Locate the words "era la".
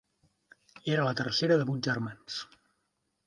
0.93-1.13